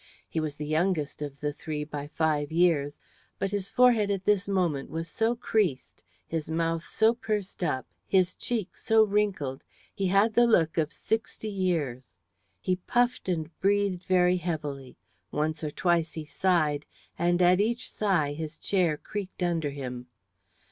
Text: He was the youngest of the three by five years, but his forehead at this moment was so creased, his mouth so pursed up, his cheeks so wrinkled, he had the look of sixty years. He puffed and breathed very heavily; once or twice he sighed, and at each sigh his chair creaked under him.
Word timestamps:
He 0.27 0.39
was 0.39 0.55
the 0.55 0.65
youngest 0.65 1.21
of 1.21 1.39
the 1.41 1.53
three 1.53 1.83
by 1.83 2.07
five 2.07 2.51
years, 2.51 2.99
but 3.37 3.51
his 3.51 3.69
forehead 3.69 4.09
at 4.09 4.25
this 4.25 4.47
moment 4.47 4.89
was 4.89 5.07
so 5.07 5.35
creased, 5.35 6.03
his 6.25 6.49
mouth 6.49 6.83
so 6.83 7.13
pursed 7.13 7.63
up, 7.63 7.85
his 8.07 8.33
cheeks 8.33 8.83
so 8.83 9.03
wrinkled, 9.03 9.63
he 9.93 10.07
had 10.07 10.33
the 10.33 10.47
look 10.47 10.75
of 10.79 10.91
sixty 10.91 11.49
years. 11.51 12.17
He 12.59 12.77
puffed 12.77 13.29
and 13.29 13.51
breathed 13.59 14.03
very 14.05 14.37
heavily; 14.37 14.97
once 15.29 15.63
or 15.63 15.69
twice 15.69 16.13
he 16.13 16.25
sighed, 16.25 16.83
and 17.19 17.39
at 17.39 17.61
each 17.61 17.87
sigh 17.93 18.33
his 18.33 18.57
chair 18.57 18.97
creaked 18.97 19.43
under 19.43 19.69
him. 19.69 20.07